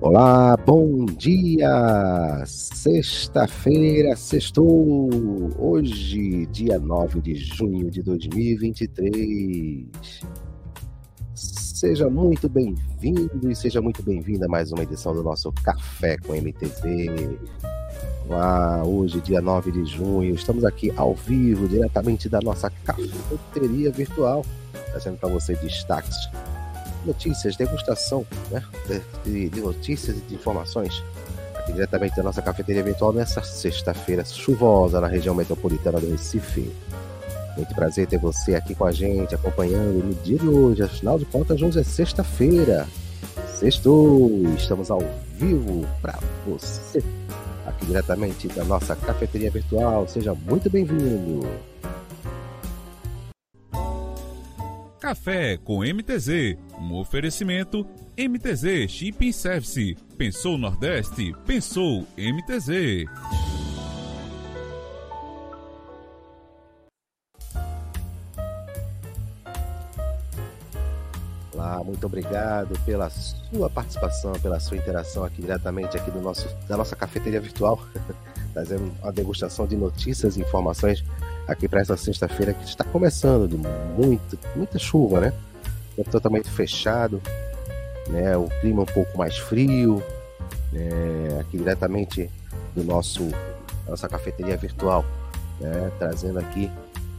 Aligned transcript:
Olá, 0.00 0.56
bom 0.56 1.06
dia! 1.06 2.42
Sexta-feira, 2.44 4.14
sextou! 4.14 5.08
Hoje, 5.58 6.46
dia 6.46 6.78
9 6.78 7.20
de 7.20 7.34
junho 7.34 7.90
de 7.90 8.02
2023. 8.02 9.86
Seja 11.34 12.10
muito 12.10 12.48
bem-vindo 12.48 13.50
e 13.50 13.56
seja 13.56 13.80
muito 13.80 14.02
bem-vinda 14.02 14.44
a 14.46 14.48
mais 14.48 14.70
uma 14.70 14.82
edição 14.82 15.14
do 15.14 15.22
nosso 15.22 15.50
Café 15.52 16.18
com 16.18 16.34
MTV. 16.34 17.38
Olá, 18.28 18.82
hoje, 18.84 19.20
dia 19.20 19.40
9 19.40 19.72
de 19.72 19.84
junho, 19.86 20.34
estamos 20.34 20.64
aqui 20.64 20.92
ao 20.96 21.14
vivo, 21.14 21.66
diretamente 21.66 22.28
da 22.28 22.40
nossa 22.40 22.68
cafeteria 22.84 23.90
virtual, 23.90 24.44
trazendo 24.90 25.16
para 25.16 25.28
você 25.28 25.54
destaques 25.54 26.16
notícias, 27.06 27.56
degustação 27.56 28.26
né, 28.50 28.62
de, 29.24 29.48
de 29.48 29.60
notícias 29.60 30.16
e 30.16 30.20
de 30.20 30.34
informações 30.34 31.02
aqui 31.66 31.72
diretamente 31.72 32.16
da 32.16 32.22
nossa 32.22 32.40
cafeteria 32.40 32.82
virtual 32.82 33.12
nessa 33.12 33.42
sexta-feira 33.42 34.24
chuvosa 34.24 35.00
na 35.00 35.08
região 35.08 35.34
metropolitana 35.34 35.98
do 35.98 36.10
Recife. 36.10 36.70
Muito 37.56 37.74
prazer 37.74 38.06
ter 38.06 38.18
você 38.18 38.54
aqui 38.54 38.74
com 38.74 38.84
a 38.84 38.92
gente, 38.92 39.34
acompanhando 39.34 40.04
no 40.04 40.14
dia 40.22 40.38
de 40.38 40.46
hoje. 40.46 40.82
Afinal 40.82 41.18
de 41.18 41.24
contas, 41.24 41.60
hoje 41.60 41.80
é 41.80 41.82
sexta-feira. 41.82 42.86
Sextou! 43.58 44.44
Estamos 44.56 44.90
ao 44.90 45.02
vivo 45.38 45.86
para 46.02 46.18
você, 46.46 47.02
aqui 47.66 47.86
diretamente 47.86 48.46
da 48.48 48.62
nossa 48.64 48.94
cafeteria 48.94 49.50
virtual. 49.50 50.06
Seja 50.06 50.34
muito 50.34 50.68
bem-vindo! 50.70 51.46
Café 55.06 55.56
com 55.56 55.84
MTZ, 55.84 56.58
um 56.80 56.94
oferecimento 56.94 57.86
MTZ 58.18 58.90
Shipping 58.90 59.30
Service. 59.30 59.96
Pensou 60.18 60.58
Nordeste? 60.58 61.32
Pensou 61.46 62.04
MTZ. 62.18 63.06
Olá, 71.54 71.84
muito 71.84 72.04
obrigado 72.04 72.76
pela 72.84 73.08
sua 73.08 73.70
participação, 73.70 74.32
pela 74.40 74.58
sua 74.58 74.76
interação 74.76 75.22
aqui 75.22 75.40
diretamente 75.40 75.96
aqui 75.96 76.10
do 76.10 76.20
nosso, 76.20 76.48
da 76.66 76.76
nossa 76.76 76.96
cafeteria 76.96 77.40
virtual, 77.40 77.80
fazendo 78.52 78.92
uma 79.00 79.12
degustação 79.12 79.68
de 79.68 79.76
notícias 79.76 80.36
e 80.36 80.40
informações 80.40 81.04
aqui 81.46 81.68
para 81.68 81.80
essa 81.80 81.96
sexta-feira 81.96 82.52
que 82.52 82.64
está 82.64 82.84
começando 82.84 83.48
de 83.48 83.56
muito, 83.56 84.38
muita 84.54 84.78
chuva, 84.78 85.20
né? 85.20 85.32
É 85.96 86.02
totalmente 86.02 86.48
fechado, 86.50 87.22
né? 88.08 88.36
O 88.36 88.48
clima 88.60 88.82
um 88.82 88.86
pouco 88.86 89.16
mais 89.16 89.38
frio, 89.38 90.02
né? 90.72 91.38
aqui 91.40 91.56
diretamente 91.58 92.30
do 92.74 92.84
nosso 92.84 93.28
nossa 93.88 94.08
cafeteria 94.08 94.56
virtual, 94.56 95.04
né? 95.60 95.90
Trazendo 95.98 96.38
aqui 96.38 96.70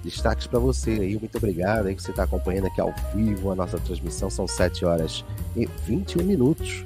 destaques 0.03 0.47
para 0.47 0.59
você 0.59 0.91
aí. 0.91 1.17
Muito 1.17 1.37
obrigado 1.37 1.87
aí 1.87 1.95
que 1.95 2.01
você 2.01 2.11
está 2.11 2.23
acompanhando 2.23 2.67
aqui 2.67 2.81
ao 2.81 2.93
vivo 3.13 3.51
a 3.51 3.55
nossa 3.55 3.77
transmissão. 3.79 4.29
São 4.29 4.47
7 4.47 4.85
horas 4.85 5.23
e 5.55 5.65
21 5.85 6.23
minutos. 6.23 6.85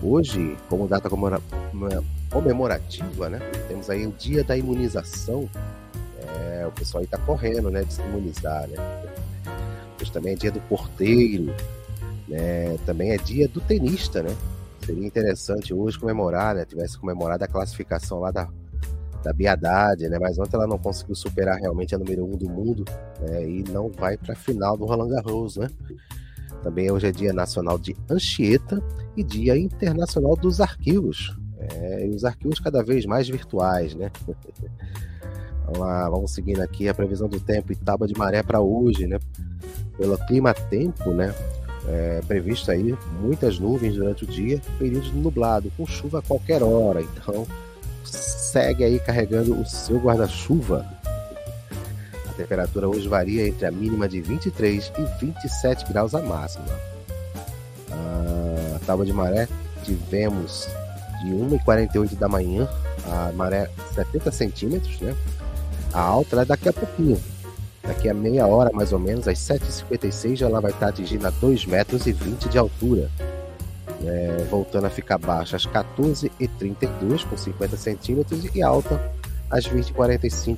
Hoje, 0.00 0.56
como 0.68 0.86
data 0.86 1.10
comemorativa, 2.30 3.28
né? 3.28 3.40
Temos 3.66 3.90
aí 3.90 4.06
o 4.06 4.12
dia 4.12 4.44
da 4.44 4.56
imunização 4.56 5.48
é, 6.26 6.66
o 6.66 6.72
pessoal 6.72 7.02
aí 7.02 7.06
tá 7.06 7.18
correndo, 7.18 7.70
né, 7.70 7.84
de 7.84 7.92
se 7.92 8.02
imunizar, 8.02 8.66
né? 8.68 8.76
Hoje 10.00 10.12
também 10.12 10.32
é 10.32 10.36
dia 10.36 10.52
do 10.52 10.60
porteiro, 10.62 11.54
né? 12.28 12.76
Também 12.86 13.10
é 13.10 13.16
dia 13.16 13.48
do 13.48 13.60
tenista, 13.60 14.22
né? 14.22 14.34
Seria 14.84 15.06
interessante 15.06 15.74
hoje 15.74 15.98
comemorar, 15.98 16.54
né? 16.54 16.64
Tivesse 16.64 16.98
comemorado 16.98 17.42
a 17.44 17.48
classificação 17.48 18.20
lá 18.20 18.30
da, 18.30 18.48
da 19.22 19.32
Biadade, 19.32 20.08
né? 20.08 20.18
Mas 20.20 20.38
ontem 20.38 20.56
ela 20.56 20.66
não 20.66 20.78
conseguiu 20.78 21.14
superar 21.14 21.58
realmente 21.58 21.94
a 21.94 21.98
número 21.98 22.24
um 22.24 22.36
do 22.36 22.48
mundo, 22.48 22.84
né? 23.20 23.48
E 23.48 23.64
não 23.70 23.90
vai 23.90 24.16
para 24.16 24.34
a 24.34 24.36
final 24.36 24.76
do 24.76 24.84
Roland 24.84 25.08
Garros, 25.08 25.56
né? 25.56 25.68
Também 26.62 26.90
hoje 26.90 27.06
é 27.06 27.12
dia 27.12 27.32
nacional 27.32 27.78
de 27.78 27.96
Anchieta 28.10 28.82
e 29.16 29.22
dia 29.22 29.56
internacional 29.56 30.36
dos 30.36 30.60
arquivos. 30.60 31.36
É, 31.58 32.06
e 32.06 32.10
os 32.10 32.24
arquivos 32.24 32.60
cada 32.60 32.84
vez 32.84 33.04
mais 33.04 33.28
virtuais, 33.28 33.94
né? 33.94 34.10
Lá, 35.76 36.08
vamos 36.08 36.32
seguindo 36.32 36.60
aqui 36.62 36.88
a 36.88 36.94
previsão 36.94 37.28
do 37.28 37.38
tempo 37.38 37.72
e 37.72 37.76
tábua 37.76 38.08
de 38.08 38.16
maré 38.16 38.42
para 38.42 38.60
hoje, 38.60 39.06
né? 39.06 39.18
Pelo 39.96 40.16
clima-tempo, 40.26 41.10
né? 41.10 41.34
É, 41.86 42.20
previsto 42.26 42.70
aí 42.70 42.96
muitas 43.20 43.58
nuvens 43.58 43.94
durante 43.94 44.24
o 44.24 44.26
dia, 44.26 44.60
período 44.78 45.10
nublado, 45.12 45.70
com 45.76 45.86
chuva 45.86 46.20
a 46.20 46.22
qualquer 46.22 46.62
hora. 46.62 47.02
Então, 47.02 47.46
segue 48.04 48.84
aí 48.84 48.98
carregando 48.98 49.60
o 49.60 49.66
seu 49.66 49.98
guarda-chuva. 49.98 50.86
A 52.28 52.32
temperatura 52.32 52.88
hoje 52.88 53.08
varia 53.08 53.46
entre 53.46 53.66
a 53.66 53.70
mínima 53.70 54.08
de 54.08 54.20
23 54.20 54.92
e 54.98 55.24
27 55.24 55.90
graus 55.90 56.14
a 56.14 56.22
máxima. 56.22 56.66
A 57.90 58.78
tábua 58.86 59.04
de 59.04 59.12
maré 59.12 59.48
tivemos 59.82 60.68
de 61.22 61.30
1h48 61.30 62.14
da 62.16 62.28
manhã, 62.28 62.68
a 63.06 63.32
maré 63.32 63.68
70 63.94 64.30
centímetros, 64.30 65.00
né? 65.00 65.14
A 65.92 66.00
alta 66.00 66.42
é 66.42 66.44
daqui 66.44 66.68
a 66.68 66.72
pouquinho. 66.72 67.20
Daqui 67.82 68.08
a 68.08 68.14
meia 68.14 68.46
hora, 68.46 68.70
mais 68.72 68.92
ou 68.92 68.98
menos, 68.98 69.26
às 69.26 69.38
7h56, 69.38 70.42
ela 70.42 70.60
vai 70.60 70.70
estar 70.70 70.88
atingindo 70.88 71.26
a 71.26 71.32
2,20 71.32 71.68
metros 71.68 72.04
20 72.04 72.48
de 72.48 72.58
altura. 72.58 73.10
É, 74.04 74.46
voltando 74.48 74.86
a 74.86 74.90
ficar 74.90 75.18
baixa 75.18 75.56
às 75.56 75.66
14h32, 75.66 77.24
com 77.28 77.36
50 77.36 77.76
centímetros, 77.76 78.44
e 78.54 78.62
alta 78.62 79.12
às 79.50 79.66
20h45, 79.66 80.56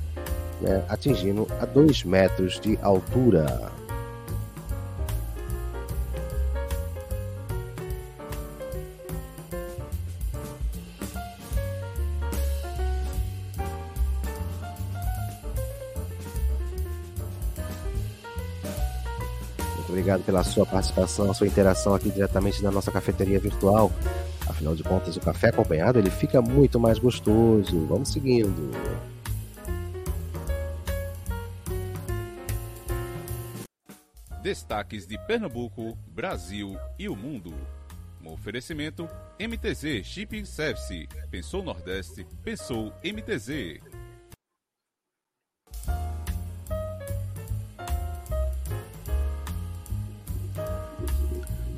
né, 0.61 0.85
atingindo 0.89 1.47
a 1.61 1.65
2 1.65 2.05
metros 2.05 2.61
de 2.61 2.79
altura. 2.83 3.71
Obrigado 20.11 20.25
pela 20.25 20.43
sua 20.43 20.67
participação, 20.67 21.33
sua 21.33 21.47
interação 21.47 21.95
aqui 21.95 22.11
diretamente 22.11 22.63
da 22.63 22.71
nossa 22.71 22.91
cafeteria 22.91 23.39
virtual. 23.39 23.93
Afinal 24.49 24.75
de 24.75 24.83
contas, 24.83 25.17
o 25.17 25.21
café 25.21 25.49
acompanhado 25.49 25.99
ele 25.99 26.11
fica 26.11 26.43
muito 26.43 26.81
mais 26.81 26.99
gostoso. 26.99 27.87
Vamos 27.87 28.11
seguindo. 28.13 28.73
Destaques 34.43 35.07
de 35.07 35.19
Pernambuco, 35.27 35.97
Brasil 36.09 36.77
e 36.99 37.09
o 37.09 37.15
mundo. 37.15 37.55
Um 38.25 38.33
oferecimento 38.33 39.09
MTZ 39.39 40.05
Shipping 40.05 40.45
Service. 40.45 41.09
Pensou 41.31 41.63
Nordeste, 41.63 42.27
pensou 42.43 42.93
MTZ. 43.05 43.81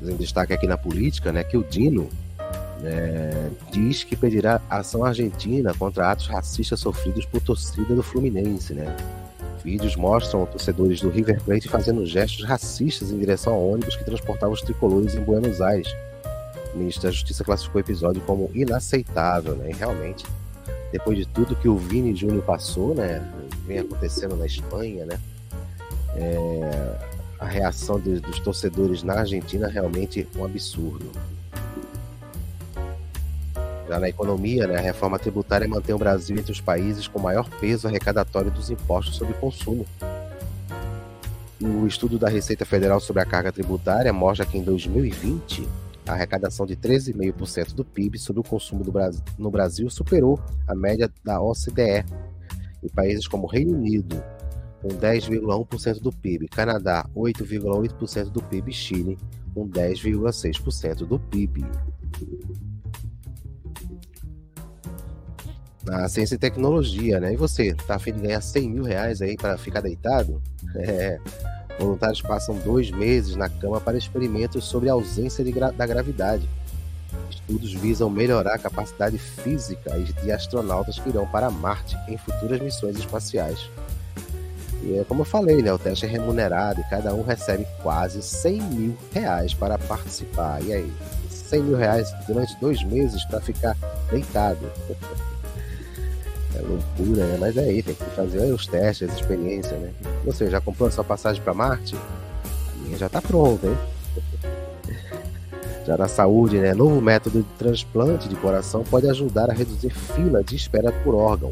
Em 0.09 0.15
destaque 0.15 0.53
aqui 0.53 0.67
na 0.67 0.77
política, 0.77 1.31
né, 1.31 1.43
que 1.43 1.57
o 1.57 1.63
Dino 1.63 2.09
né, 2.83 3.49
diz 3.71 4.03
que 4.03 4.15
pedirá 4.15 4.61
ação 4.69 5.05
argentina 5.05 5.73
contra 5.73 6.11
atos 6.11 6.27
racistas 6.27 6.79
sofridos 6.79 7.25
por 7.25 7.41
torcida 7.41 7.95
do 7.95 8.03
Fluminense, 8.03 8.73
né? 8.73 8.95
Vídeos 9.63 9.95
mostram 9.95 10.45
torcedores 10.45 10.99
do 10.99 11.09
River 11.09 11.41
Plate 11.41 11.69
fazendo 11.69 12.05
gestos 12.05 12.43
racistas 12.43 13.11
em 13.11 13.17
direção 13.17 13.53
ao 13.53 13.65
ônibus 13.65 13.95
que 13.95 14.03
transportava 14.03 14.51
os 14.51 14.61
tricolores 14.61 15.15
em 15.15 15.21
Buenos 15.21 15.61
Aires. 15.61 15.87
O 16.73 16.77
ministro 16.77 17.03
da 17.03 17.11
Justiça 17.11 17.45
classificou 17.45 17.79
o 17.79 17.83
episódio 17.83 18.21
como 18.23 18.51
inaceitável, 18.53 19.55
né? 19.55 19.69
E 19.69 19.73
realmente, 19.73 20.25
depois 20.91 21.17
de 21.17 21.25
tudo 21.25 21.55
que 21.55 21.69
o 21.69 21.77
Vini 21.77 22.13
Júnior 22.13 22.43
passou, 22.43 22.93
né? 22.93 23.25
Vem 23.65 23.79
acontecendo 23.79 24.35
na 24.35 24.45
Espanha, 24.45 25.05
né? 25.05 25.17
É, 26.15 27.12
a 27.43 27.45
reação 27.45 27.99
de, 27.99 28.21
dos 28.21 28.39
torcedores 28.39 29.03
na 29.03 29.15
Argentina 29.15 29.67
é 29.67 29.69
realmente 29.69 30.25
um 30.37 30.45
absurdo. 30.45 31.11
Já 33.85 33.99
na 33.99 34.07
economia, 34.07 34.65
né, 34.65 34.77
a 34.77 34.81
reforma 34.81 35.19
tributária 35.19 35.67
mantém 35.67 35.93
o 35.93 35.97
Brasil 35.97 36.37
entre 36.37 36.53
os 36.53 36.61
países 36.61 37.05
com 37.05 37.19
maior 37.19 37.49
peso 37.59 37.85
arrecadatório 37.85 38.49
dos 38.49 38.69
impostos 38.69 39.17
sobre 39.17 39.33
consumo. 39.33 39.85
O 41.61 41.85
estudo 41.85 42.17
da 42.17 42.29
Receita 42.29 42.65
Federal 42.65 43.01
sobre 43.01 43.21
a 43.21 43.25
carga 43.25 43.51
tributária 43.51 44.13
mostra 44.13 44.45
que 44.45 44.57
em 44.57 44.63
2020 44.63 45.67
a 46.07 46.13
arrecadação 46.13 46.65
de 46.65 46.77
13,5% 46.77 47.73
do 47.73 47.83
PIB 47.83 48.17
sobre 48.19 48.39
o 48.39 48.43
consumo 48.43 48.85
Brasil, 48.85 49.21
no 49.37 49.51
Brasil 49.51 49.89
superou 49.89 50.39
a 50.65 50.73
média 50.73 51.11
da 51.23 51.41
OCDE. 51.41 52.05
Em 52.81 52.89
países 52.89 53.27
como 53.27 53.47
Reino 53.47 53.73
Unido, 53.73 54.21
com 54.83 54.89
10,1% 54.89 56.01
do 56.01 56.11
PIB, 56.11 56.49
Canadá, 56.49 57.09
8,8% 57.15 58.25
do 58.25 58.43
PIB, 58.43 58.73
Chile, 58.73 59.17
com 59.53 59.67
10,6% 59.67 61.05
do 61.07 61.17
PIB. 61.17 61.65
Na 65.85 66.07
ciência 66.09 66.35
e 66.35 66.37
tecnologia, 66.37 67.19
né? 67.19 67.33
E 67.33 67.37
você, 67.37 67.73
tá 67.73 67.95
afim 67.95 68.11
de 68.11 68.21
ganhar 68.21 68.41
100 68.41 68.69
mil 68.69 68.83
reais 68.83 69.21
aí 69.21 69.37
para 69.37 69.57
ficar 69.57 69.81
deitado? 69.81 70.41
É. 70.75 71.19
Voluntários 71.79 72.21
passam 72.21 72.57
dois 72.57 72.89
meses 72.89 73.35
na 73.35 73.47
cama 73.47 73.79
para 73.79 73.95
experimentos 73.95 74.63
sobre 74.63 74.89
a 74.89 74.93
ausência 74.93 75.43
gra 75.51 75.71
da 75.71 75.85
gravidade. 75.85 76.49
Estudos 77.29 77.73
visam 77.73 78.09
melhorar 78.09 78.55
a 78.55 78.59
capacidade 78.59 79.19
física 79.19 79.91
de 79.99 80.31
astronautas 80.31 80.97
que 80.97 81.09
irão 81.09 81.27
para 81.27 81.51
Marte 81.51 81.95
em 82.07 82.17
futuras 82.17 82.59
missões 82.59 82.97
espaciais. 82.97 83.69
E 84.83 84.97
é 84.97 85.03
como 85.05 85.21
eu 85.21 85.25
falei, 85.25 85.61
né? 85.61 85.71
O 85.71 85.79
teste 85.79 86.05
é 86.05 86.09
remunerado 86.09 86.81
e 86.81 86.83
cada 86.89 87.13
um 87.13 87.23
recebe 87.23 87.65
quase 87.81 88.21
100 88.21 88.61
mil 88.61 88.97
reais 89.13 89.53
para 89.53 89.77
participar. 89.77 90.61
E 90.61 90.73
aí? 90.73 90.93
100 91.29 91.63
mil 91.63 91.77
reais 91.77 92.13
durante 92.27 92.59
dois 92.59 92.83
meses 92.83 93.23
para 93.25 93.39
ficar 93.39 93.77
deitado. 94.11 94.59
É 96.55 96.61
loucura, 96.61 97.25
né? 97.25 97.37
Mas 97.39 97.57
é 97.57 97.61
aí, 97.61 97.81
tem 97.81 97.95
que 97.95 98.03
fazer 98.11 98.53
os 98.53 98.67
testes, 98.67 99.09
as 99.09 99.15
experiências, 99.15 99.73
né? 99.79 99.91
Você 100.23 100.47
já 100.51 100.61
comprou 100.61 100.87
a 100.87 100.91
sua 100.91 101.03
passagem 101.03 101.41
para 101.41 101.51
Marte? 101.51 101.95
A 101.95 102.83
minha 102.83 102.95
já 102.95 103.09
tá 103.09 103.19
pronta, 103.19 103.65
hein? 103.65 103.77
Já 105.83 105.97
na 105.97 106.07
saúde, 106.07 106.59
né? 106.59 106.73
Novo 106.73 107.01
método 107.01 107.41
de 107.41 107.47
transplante 107.57 108.29
de 108.29 108.35
coração 108.35 108.83
pode 108.83 109.09
ajudar 109.09 109.49
a 109.49 109.53
reduzir 109.53 109.89
fila 109.89 110.43
de 110.43 110.55
espera 110.55 110.91
por 111.03 111.15
órgão. 111.15 111.51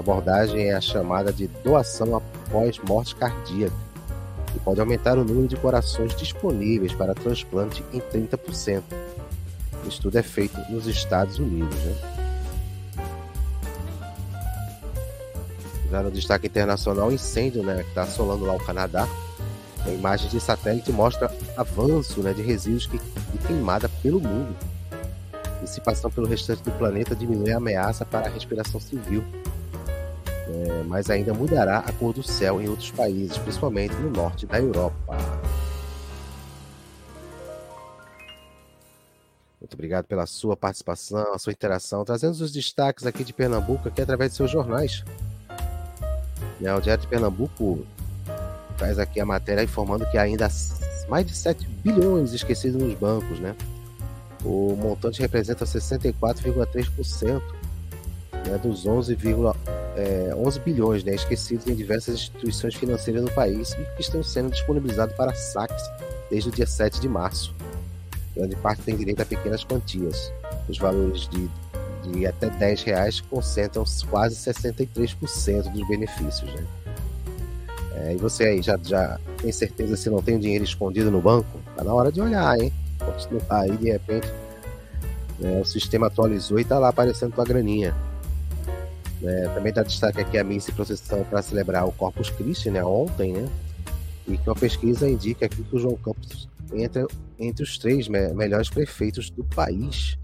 A 0.00 0.02
abordagem 0.02 0.70
é 0.70 0.74
a 0.74 0.80
chamada 0.80 1.30
de 1.30 1.46
doação 1.46 2.16
após 2.16 2.78
morte 2.78 3.14
cardíaca 3.14 3.76
e 4.56 4.58
pode 4.60 4.80
aumentar 4.80 5.18
o 5.18 5.24
número 5.26 5.46
de 5.46 5.56
corações 5.56 6.16
disponíveis 6.16 6.94
para 6.94 7.12
transplante 7.12 7.84
em 7.92 8.00
30%. 8.00 8.82
O 9.84 9.88
estudo 9.88 10.16
é 10.16 10.22
feito 10.22 10.58
nos 10.70 10.86
Estados 10.86 11.38
Unidos. 11.38 11.76
Né? 11.76 11.96
Já 15.90 16.02
no 16.02 16.10
destaque 16.10 16.46
internacional, 16.46 17.12
incêndio 17.12 17.62
né, 17.62 17.82
que 17.82 17.90
está 17.90 18.04
assolando 18.04 18.46
lá 18.46 18.54
o 18.54 18.64
Canadá. 18.64 19.06
A 19.84 19.90
imagem 19.90 20.30
de 20.30 20.40
satélite 20.40 20.90
mostra 20.90 21.30
avanço 21.58 22.22
né, 22.22 22.32
de 22.32 22.40
resíduos 22.40 22.86
que, 22.86 22.98
de 22.98 23.38
queimada 23.46 23.86
pelo 24.02 24.18
mundo. 24.18 24.56
Dissipação 25.60 26.10
pelo 26.10 26.26
restante 26.26 26.62
do 26.62 26.70
planeta 26.70 27.14
diminui 27.14 27.52
a 27.52 27.58
ameaça 27.58 28.06
para 28.06 28.28
a 28.28 28.30
respiração 28.30 28.80
civil 28.80 29.22
é, 30.50 30.82
mas 30.84 31.08
ainda 31.08 31.32
mudará 31.32 31.78
a 31.78 31.92
cor 31.92 32.12
do 32.12 32.22
céu 32.22 32.60
em 32.60 32.68
outros 32.68 32.90
países, 32.90 33.38
principalmente 33.38 33.94
no 33.94 34.10
norte 34.10 34.46
da 34.46 34.58
Europa. 34.58 35.16
Muito 39.60 39.74
obrigado 39.74 40.06
pela 40.06 40.26
sua 40.26 40.56
participação, 40.56 41.32
a 41.32 41.38
sua 41.38 41.52
interação, 41.52 42.04
trazendo 42.04 42.32
os 42.32 42.50
destaques 42.50 43.06
aqui 43.06 43.22
de 43.22 43.32
Pernambuco 43.32 43.88
aqui 43.88 44.02
através 44.02 44.32
de 44.32 44.36
seus 44.36 44.50
jornais. 44.50 45.04
Né, 46.58 46.74
o 46.74 46.80
Diário 46.80 47.02
de 47.02 47.08
Pernambuco 47.08 47.86
traz 48.76 48.98
aqui 48.98 49.20
a 49.20 49.26
matéria 49.26 49.62
informando 49.62 50.04
que 50.10 50.18
há 50.18 50.22
ainda 50.22 50.48
mais 51.08 51.26
de 51.26 51.34
7 51.34 51.66
bilhões 51.66 52.32
esquecidos 52.32 52.82
nos 52.82 52.94
bancos, 52.94 53.38
né? 53.38 53.54
O 54.44 54.74
montante 54.74 55.20
representa 55.20 55.64
64,3% 55.64 57.42
né, 58.46 58.58
dos 58.58 58.86
11, 58.86 59.14
é, 60.00 60.34
11 60.34 60.60
bilhões 60.60 61.04
né, 61.04 61.14
esquecidos 61.14 61.66
em 61.66 61.74
diversas 61.74 62.14
instituições 62.14 62.74
financeiras 62.74 63.22
do 63.22 63.30
país 63.32 63.72
e 63.72 63.84
que 63.96 64.00
estão 64.00 64.22
sendo 64.22 64.50
disponibilizados 64.50 65.14
para 65.14 65.34
saques 65.34 65.82
desde 66.30 66.48
o 66.48 66.52
dia 66.52 66.66
7 66.66 67.00
de 67.00 67.08
março. 67.08 67.54
Grande 68.34 68.56
parte 68.56 68.82
tem 68.82 68.96
direito 68.96 69.20
a 69.20 69.26
pequenas 69.26 69.62
quantias. 69.62 70.32
Os 70.68 70.78
valores 70.78 71.28
de, 71.28 71.50
de 72.04 72.26
até 72.26 72.48
10 72.48 72.82
reais 72.84 73.20
concentram 73.20 73.84
quase 74.08 74.36
63% 74.36 75.70
dos 75.70 75.88
benefícios. 75.88 76.54
Né? 76.54 76.64
É, 77.96 78.14
e 78.14 78.16
você 78.16 78.44
aí 78.44 78.62
já, 78.62 78.78
já 78.82 79.18
tem 79.38 79.52
certeza 79.52 79.96
se 79.96 80.08
não 80.08 80.22
tem 80.22 80.38
dinheiro 80.38 80.64
escondido 80.64 81.10
no 81.10 81.20
banco? 81.20 81.58
Tá 81.76 81.84
na 81.84 81.92
hora 81.92 82.10
de 82.10 82.20
olhar, 82.20 82.58
hein? 82.58 82.72
Continuar 82.98 83.62
aí, 83.62 83.76
de 83.76 83.90
repente, 83.90 84.28
né, 85.38 85.60
o 85.60 85.64
sistema 85.64 86.06
atualizou 86.06 86.58
e 86.58 86.64
tá 86.64 86.78
lá 86.78 86.88
aparecendo 86.88 87.34
tua 87.34 87.44
graninha. 87.44 87.94
É, 89.22 89.48
também 89.48 89.72
dá 89.72 89.82
destaque 89.82 90.20
aqui 90.20 90.38
a 90.38 90.44
missa 90.44 90.70
e 90.70 90.74
procissão 90.74 91.22
para 91.24 91.42
celebrar 91.42 91.86
o 91.86 91.92
Corpus 91.92 92.30
Christi, 92.30 92.70
né, 92.70 92.82
ontem, 92.82 93.32
né? 93.32 93.48
E 94.26 94.38
que 94.38 94.48
uma 94.48 94.56
pesquisa 94.56 95.08
indica 95.08 95.46
aqui 95.46 95.62
que 95.62 95.76
o 95.76 95.78
João 95.78 95.96
Campos 95.96 96.48
entra 96.72 97.06
entre 97.38 97.62
os 97.62 97.76
três 97.76 98.08
me 98.08 98.32
melhores 98.32 98.70
prefeitos 98.70 99.28
do 99.30 99.44
país. 99.44 100.16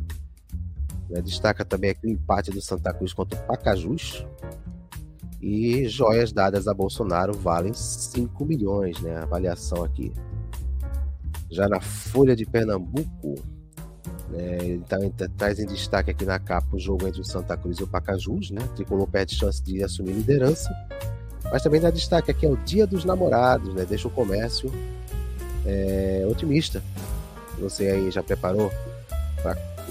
Né, 1.11 1.21
destaca 1.21 1.65
também 1.65 1.91
aqui 1.91 2.07
o 2.07 2.11
empate 2.11 2.51
do 2.51 2.61
Santa 2.61 2.93
Cruz 2.95 3.13
contra 3.13 3.39
o 3.39 3.43
Pacajus. 3.47 4.25
E 5.43 5.87
joias 5.87 6.33
dadas 6.33 6.67
a 6.67 6.73
Bolsonaro 6.73 7.35
valem 7.35 7.73
5 7.75 8.45
milhões, 8.45 9.01
né? 9.01 9.17
A 9.17 9.23
avaliação 9.25 9.85
aqui. 9.85 10.13
Já 11.51 11.69
na 11.69 11.81
Folha 11.81 12.35
de 12.35 12.47
Pernambuco, 12.47 13.37
é, 14.35 14.79
tá, 14.89 14.99
traz 15.37 15.59
em 15.59 15.67
destaque 15.67 16.11
aqui 16.11 16.25
na 16.25 16.39
capa 16.39 16.69
o 16.73 16.79
jogo 16.79 17.07
entre 17.07 17.21
o 17.21 17.25
Santa 17.25 17.57
Cruz 17.57 17.79
e 17.79 17.83
o 17.83 17.87
Pacajus, 17.87 18.51
né? 18.51 18.63
O 18.63 18.75
Tricolor 18.75 19.07
perde 19.07 19.35
chance 19.35 19.63
de 19.63 19.83
assumir 19.85 20.13
liderança. 20.13 20.71
Mas 21.45 21.63
também 21.63 21.81
dá 21.81 21.91
destaque 21.91 22.31
aqui 22.31 22.47
ao 22.47 22.57
Dia 22.57 22.87
dos 22.87 23.05
Namorados, 23.05 23.73
né? 23.75 23.85
Deixa 23.89 24.09
o 24.09 24.11
comércio 24.11 24.73
é, 25.65 26.27
otimista. 26.29 26.83
Você 27.59 27.89
aí 27.89 28.11
já 28.11 28.23
preparou? 28.23 28.71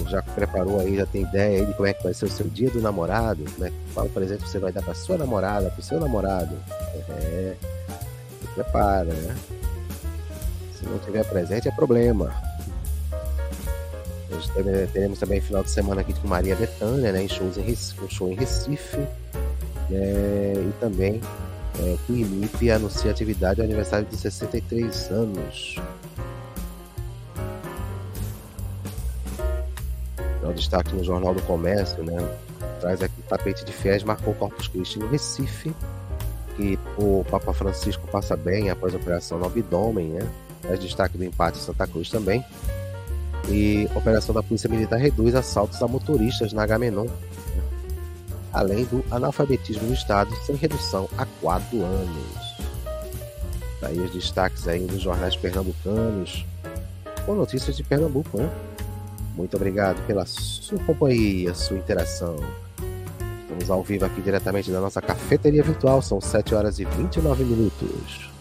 Já 0.10 0.22
preparou 0.22 0.82
aí, 0.82 0.98
já 0.98 1.06
tem 1.06 1.22
ideia 1.22 1.62
aí 1.62 1.66
de 1.66 1.74
como 1.74 1.88
é 1.88 1.94
que 1.94 2.04
vai 2.04 2.14
ser 2.14 2.26
o 2.26 2.30
seu 2.30 2.48
dia 2.48 2.70
do 2.70 2.82
namorado? 2.82 3.46
Né? 3.58 3.72
Qual 3.94 4.08
presente 4.10 4.42
você 4.42 4.60
vai 4.60 4.72
dar 4.72 4.82
para 4.82 4.94
sua 4.94 5.18
namorada, 5.18 5.70
para 5.70 5.80
o 5.80 5.84
seu 5.84 6.00
namorado? 6.00 6.54
É, 7.10 7.56
se 8.42 8.48
prepara, 8.54 9.06
né? 9.06 9.36
Se 10.78 10.86
não 10.86 11.00
tiver 11.00 11.24
presente 11.24 11.70
é 11.70 11.72
problema. 11.72 12.36
Nós 14.30 14.50
teremos 14.92 15.20
também 15.20 15.40
final 15.40 15.64
de 15.64 15.70
semana 15.70 16.02
aqui 16.02 16.14
com 16.14 16.28
Maria 16.28 16.56
Bethânia, 16.56 17.12
né, 17.12 17.24
em 17.24 17.28
shows 17.28 17.58
em 17.58 17.62
Recife, 17.62 18.04
um 18.04 18.10
show 18.10 18.32
em 18.32 18.36
Recife. 18.36 19.08
É, 19.92 20.54
e 20.58 20.74
também 20.80 21.22
é, 21.80 21.98
o 22.10 22.14
IMIP 22.14 22.72
anuncia 22.72 23.12
atividade 23.12 23.62
ao 23.62 23.66
aniversário 23.66 24.08
de 24.08 24.18
63 24.18 25.12
anos. 25.12 25.76
Então, 30.38 30.54
destaque 30.54 30.96
no 30.96 31.04
Jornal 31.04 31.34
do 31.34 31.42
Comércio, 31.44 32.04
né? 32.04 32.18
Traz 32.80 33.02
aqui 33.02 33.22
tapete 33.28 33.66
de 33.66 33.72
fiéis 33.72 34.04
marcou 34.04 34.34
Corpus 34.34 34.68
Christi 34.68 35.00
no 35.00 35.08
Recife, 35.08 35.74
que 36.56 36.80
o 36.98 37.26
Papa 37.30 37.54
Francisco 37.54 38.08
passa 38.08 38.36
bem 38.36 38.70
após 38.70 38.94
a 38.94 38.98
operação 38.98 39.38
no 39.38 39.46
abdômen, 39.46 40.10
né? 40.10 40.28
Traz 40.62 40.80
destaque 40.80 41.18
do 41.18 41.24
empate 41.24 41.58
Santa 41.58 41.86
Cruz 41.86 42.10
também. 42.10 42.44
E 43.50 43.88
operação 43.96 44.34
da 44.34 44.42
Polícia 44.42 44.70
Militar 44.70 44.98
reduz 44.98 45.36
assaltos 45.36 45.82
a 45.82 45.88
motoristas 45.88 46.52
na 46.52 46.64
Agamenon, 46.64 47.08
além 48.52 48.86
do 48.86 49.04
analfabetismo 49.12 49.88
no 49.88 49.94
estado, 49.94 50.34
sem 50.46 50.56
redução 50.56 51.08
há 51.18 51.26
quatro 51.42 51.84
anos. 51.84 52.56
Daí 53.82 54.00
os 54.00 54.12
destaques 54.12 54.68
aí 54.68 54.80
dos 54.86 55.02
jornais 55.02 55.36
pernambucanos, 55.36 56.46
com 57.26 57.36
notícias 57.36 57.76
de 57.76 57.84
Pernambuco, 57.84 58.38
né? 58.38 58.50
Muito 59.36 59.58
obrigado 59.58 60.02
pela 60.08 60.26
sua 60.26 60.80
companhia, 60.80 61.54
sua 61.54 61.78
interação. 61.78 62.38
Estamos 63.42 63.70
ao 63.70 63.84
vivo 63.84 64.06
aqui 64.06 64.22
diretamente 64.22 64.72
da 64.72 64.80
nossa 64.80 65.02
cafeteria 65.02 65.62
virtual, 65.62 66.02
são 66.02 66.22
7 66.22 66.56
horas 66.56 66.80
e 66.80 66.86
29 66.86 67.44
minutos. 67.44 68.35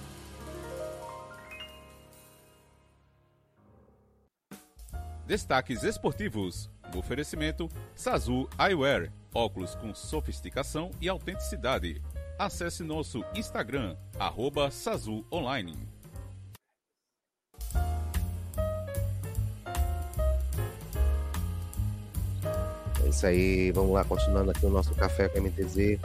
Destaques 5.27 5.83
esportivos. 5.83 6.71
Oferecimento, 6.95 7.69
Sazu 7.95 8.47
Eyewear. 8.59 9.11
Óculos 9.35 9.75
com 9.75 9.95
sofisticação 9.95 10.91
e 11.01 11.09
autenticidade. 11.09 12.01
Acesse 12.39 12.83
nosso 12.83 13.25
Instagram, 13.35 13.97
arroba 14.19 14.71
Sazu 14.71 15.25
Online. 15.33 15.77
É 23.03 23.09
isso 23.09 23.27
aí, 23.27 23.73
vamos 23.73 23.93
lá, 23.93 24.05
continuando 24.05 24.51
aqui 24.51 24.67
o 24.67 24.71
nosso 24.71 24.95
Café 24.95 25.29
com 25.29 25.41
MTZ. 25.41 25.99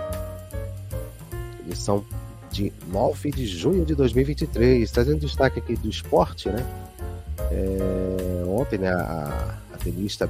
Edição 1.65 2.05
de 2.49 2.71
9 2.87 3.31
de 3.31 3.45
junho 3.45 3.85
de 3.85 3.95
2023. 3.95 4.89
Trazendo 4.89 5.19
destaque 5.19 5.59
aqui 5.59 5.75
do 5.75 5.89
esporte, 5.89 6.49
né? 6.49 6.88
É, 7.51 8.43
ontem, 8.47 8.77
né, 8.77 8.89
a, 8.89 9.57
a 9.73 9.77
tenista 9.77 10.29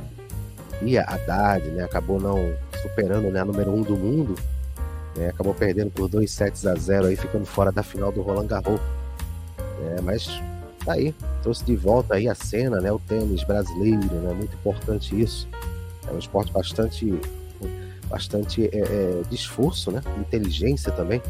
Bia 0.82 1.04
Haddad 1.04 1.66
né, 1.70 1.84
acabou 1.84 2.20
não 2.20 2.54
superando 2.82 3.30
né, 3.30 3.42
a 3.42 3.46
número 3.46 3.72
1 3.72 3.76
um 3.76 3.82
do 3.82 3.98
mundo, 3.98 4.36
né, 5.16 5.30
acabou 5.30 5.54
perdendo 5.54 5.92
por 5.92 6.08
2 6.08 6.30
sets 6.32 6.66
a 6.66 6.76
0 6.76 7.08
aí, 7.08 7.16
ficando 7.16 7.46
fora 7.46 7.72
da 7.72 7.84
final 7.84 8.12
do 8.12 8.22
Roland 8.22 8.48
Garros. 8.48 8.80
É, 9.82 10.02
mas 10.02 10.28
tá 10.86 10.94
aí, 10.94 11.14
trouxe 11.42 11.64
de 11.66 11.76
volta 11.76 12.16
aí 12.16 12.28
a 12.28 12.36
cena, 12.36 12.80
né, 12.80 12.92
o 12.92 13.00
tênis 13.00 13.44
brasileiro, 13.44 14.00
né, 14.00 14.34
muito 14.34 14.54
importante 14.56 15.20
isso. 15.20 15.48
É 16.08 16.14
um 16.14 16.20
esporte 16.20 16.52
bastante 16.52 17.20
bastante 18.10 18.66
é, 18.74 18.80
é, 18.80 19.22
de 19.30 19.36
esforço, 19.36 19.92
né? 19.92 20.02
Inteligência 20.18 20.92
também. 20.92 21.22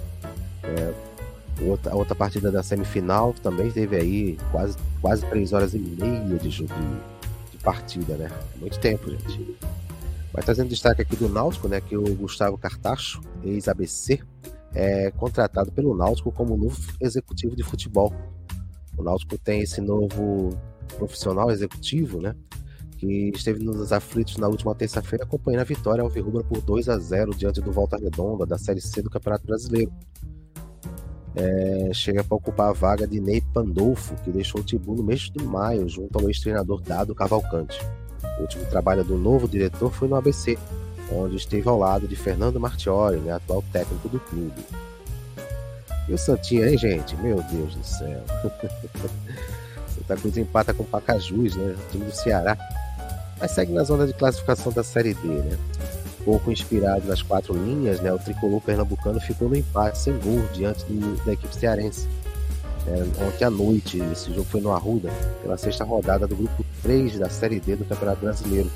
Outra, 1.61 1.91
a 1.91 1.95
outra 1.95 2.15
partida 2.15 2.51
da 2.51 2.63
semifinal 2.63 3.33
também 3.33 3.69
teve 3.69 3.95
aí 3.95 4.37
quase, 4.51 4.77
quase 5.01 5.25
três 5.25 5.51
horas 5.51 5.73
e 5.73 5.79
meia 5.79 6.37
de, 6.37 6.49
de, 6.49 6.65
de 6.65 7.57
partida, 7.63 8.15
né? 8.15 8.31
Muito 8.59 8.79
tempo, 8.79 9.09
gente. 9.09 9.57
Vai 10.31 10.43
trazendo 10.43 10.69
destaque 10.69 11.01
aqui 11.01 11.15
do 11.15 11.27
Náutico, 11.27 11.67
né? 11.67 11.81
Que 11.81 11.97
o 11.97 12.15
Gustavo 12.15 12.57
Cartacho, 12.57 13.21
ex-ABC, 13.43 14.21
é 14.73 15.11
contratado 15.11 15.71
pelo 15.71 15.95
Náutico 15.95 16.31
como 16.31 16.55
novo 16.55 16.79
executivo 17.01 17.55
de 17.55 17.63
futebol. 17.63 18.13
O 18.97 19.03
Náutico 19.03 19.37
tem 19.37 19.61
esse 19.61 19.81
novo 19.81 20.57
profissional 20.97 21.51
executivo, 21.51 22.21
né? 22.21 22.35
Que 22.97 23.31
esteve 23.33 23.63
nos 23.63 23.91
aflitos 23.91 24.37
na 24.37 24.47
última 24.47 24.75
terça-feira 24.75 25.23
acompanhando 25.23 25.61
a 25.61 25.65
vitória 25.65 26.01
ao 26.01 26.09
Virrubra 26.09 26.43
por 26.43 26.61
2 26.61 26.89
a 26.89 26.97
0 26.97 27.31
diante 27.31 27.61
do 27.61 27.71
Volta 27.71 27.97
Redonda 27.97 28.45
da 28.45 28.57
Série 28.57 28.81
C 28.81 29.01
do 29.01 29.09
Campeonato 29.09 29.45
Brasileiro. 29.45 29.91
É, 31.35 31.91
chega 31.93 32.23
para 32.23 32.35
ocupar 32.35 32.69
a 32.69 32.73
vaga 32.73 33.07
de 33.07 33.19
Ney 33.19 33.41
Pandolfo, 33.53 34.15
que 34.23 34.31
deixou 34.31 34.61
o 34.61 34.63
Tibu 34.63 34.95
no 34.95 35.03
mês 35.03 35.29
de 35.29 35.43
maio, 35.43 35.87
junto 35.87 36.17
ao 36.17 36.27
ex-treinador 36.27 36.81
Dado 36.81 37.13
Cavalcante. 37.13 37.79
O 38.37 38.41
último 38.41 38.65
trabalho 38.65 39.03
do 39.03 39.17
novo 39.17 39.47
diretor 39.47 39.91
foi 39.91 40.07
no 40.07 40.15
ABC, 40.15 40.57
onde 41.11 41.35
esteve 41.35 41.67
ao 41.67 41.77
lado 41.77 42.07
de 42.07 42.15
Fernando 42.15 42.59
Martiori, 42.59 43.17
né, 43.17 43.31
atual 43.31 43.63
técnico 43.71 44.09
do 44.09 44.19
clube. 44.19 44.61
E 46.07 46.13
o 46.13 46.17
Santinho 46.17 46.63
aí, 46.65 46.75
gente? 46.75 47.15
Meu 47.17 47.41
Deus 47.43 47.75
do 47.75 47.83
céu. 47.83 48.23
Santa 49.87 50.15
Cruz 50.15 50.37
empata 50.37 50.73
com 50.73 50.81
o 50.81 50.85
Pacajus, 50.85 51.55
né? 51.55 51.75
O 51.77 51.91
time 51.91 52.05
do 52.05 52.11
Ceará. 52.11 52.57
Mas 53.39 53.51
segue 53.51 53.71
na 53.71 53.83
zona 53.83 54.07
de 54.07 54.13
classificação 54.13 54.71
da 54.71 54.83
Série 54.83 55.13
D, 55.13 55.27
né? 55.27 55.57
Pouco 56.23 56.51
inspirado 56.51 57.07
nas 57.07 57.21
quatro 57.21 57.53
linhas, 57.53 58.01
né? 58.01 58.11
O 58.11 58.19
tricolor 58.19 58.61
pernambucano 58.61 59.19
ficou 59.19 59.49
no 59.49 59.55
empate 59.55 59.97
sem 59.97 60.17
gol 60.19 60.41
diante 60.53 60.85
do, 60.85 61.23
da 61.25 61.33
equipe 61.33 61.55
cearense. 61.55 62.07
É, 62.87 63.25
ontem 63.25 63.45
à 63.45 63.49
noite, 63.49 63.99
esse 64.11 64.33
jogo 64.33 64.45
foi 64.45 64.61
no 64.61 64.71
Arruda, 64.71 65.11
pela 65.41 65.57
sexta 65.57 65.83
rodada 65.83 66.25
do 66.25 66.35
grupo 66.35 66.65
3 66.81 67.19
da 67.19 67.29
Série 67.29 67.59
D 67.59 67.75
do 67.75 67.85
Campeonato 67.85 68.21
Brasileiro. 68.21 68.71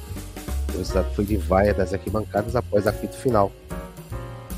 O 0.74 0.78
resultado 0.78 1.14
foi 1.14 1.26
de 1.26 1.38
vaia 1.38 1.74
das 1.74 1.94
arquibancadas 1.94 2.56
após 2.56 2.88
a 2.88 2.94
fita 2.94 3.14
final. 3.14 3.52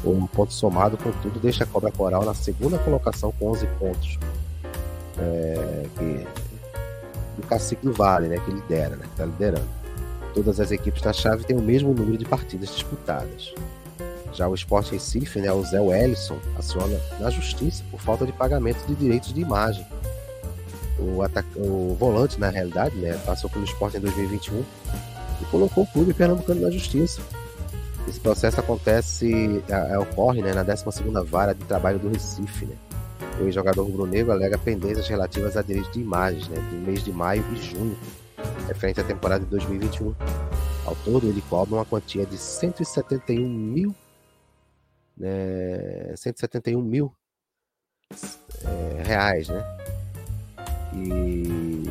Um 0.03 0.27
ponto 0.27 0.53
somado, 0.53 0.97
contudo, 0.97 1.39
deixa 1.39 1.63
a 1.63 1.67
Cobra 1.67 1.91
Coral 1.91 2.23
na 2.23 2.33
segunda 2.33 2.77
colocação 2.77 3.31
com 3.39 3.51
11 3.51 3.67
pontos. 3.79 4.19
É, 5.17 5.85
que, 5.97 6.27
do 7.37 7.47
Cacique 7.47 7.85
do 7.85 7.93
Vale, 7.93 8.27
né, 8.27 8.37
que 8.37 8.51
lidera, 8.51 8.95
né, 8.95 9.03
que 9.03 9.11
está 9.11 9.25
liderando. 9.25 9.84
Todas 10.35 10.59
as 10.59 10.69
equipes 10.69 11.01
da 11.01 11.13
chave 11.13 11.45
têm 11.45 11.57
o 11.57 11.61
mesmo 11.61 11.93
número 11.93 12.17
de 12.17 12.25
partidas 12.25 12.69
disputadas. 12.69 13.53
Já 14.33 14.49
o 14.49 14.53
Sport 14.53 14.91
Recife, 14.91 15.39
né, 15.39 15.49
o 15.49 15.63
Zé 15.63 15.79
Wellison, 15.79 16.37
aciona 16.59 16.99
na 17.21 17.29
justiça 17.29 17.85
por 17.89 18.01
falta 18.01 18.25
de 18.25 18.33
pagamento 18.33 18.85
de 18.85 18.93
direitos 18.95 19.33
de 19.33 19.39
imagem. 19.39 19.87
O, 20.99 21.21
o 21.55 21.95
volante, 21.95 22.37
na 22.37 22.49
realidade, 22.49 22.97
né, 22.97 23.17
passou 23.25 23.49
pelo 23.49 23.63
esporte 23.63 23.95
em 23.95 24.01
2021 24.01 24.61
e 25.41 25.45
colocou 25.45 25.85
o 25.85 25.87
clube 25.87 26.13
pernambucano 26.13 26.59
na 26.61 26.69
justiça. 26.69 27.21
Esse 28.05 28.19
processo 28.19 28.59
acontece, 28.59 29.63
é, 29.69 29.97
ocorre 29.97 30.41
né, 30.41 30.53
na 30.53 30.63
12 30.63 30.83
Vara 31.25 31.55
de 31.55 31.63
Trabalho 31.63 31.97
do 31.97 32.09
Recife. 32.09 32.65
Né? 32.65 32.75
O 33.39 33.49
jogador 33.49 33.83
rubro-negro 33.83 34.33
alega 34.33 34.57
pendências 34.57 35.07
relativas 35.07 35.55
a 35.55 35.61
direitos 35.61 35.93
de 35.93 36.01
imagens 36.01 36.49
né, 36.49 36.57
do 36.57 36.75
mês 36.75 37.03
de 37.03 37.11
maio 37.11 37.43
e 37.53 37.55
junho, 37.55 37.97
referente 38.65 38.99
à 38.99 39.03
temporada 39.03 39.43
de 39.43 39.49
2021. 39.51 40.15
Ao 40.85 40.95
todo, 41.03 41.27
ele 41.27 41.41
cobra 41.49 41.75
uma 41.75 41.85
quantia 41.85 42.25
de 42.25 42.37
171 42.37 43.47
mil, 43.47 43.95
né, 45.17 46.13
171 46.15 46.81
mil 46.81 47.11
é, 48.63 49.03
reais, 49.03 49.47
né? 49.47 49.63
E 50.93 51.85